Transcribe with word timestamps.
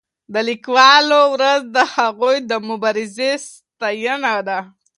د 0.33 0.35
لیکوالو 0.49 1.21
ورځ 1.35 1.61
د 1.75 1.77
هغوی 1.95 2.37
د 2.49 2.51
مبارزې 2.67 3.31
ستاینه 3.49 4.33
ده. 4.47 4.59